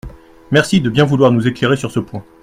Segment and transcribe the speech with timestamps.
[0.49, 2.23] Merci de bien vouloir nous éclairer sur ce point.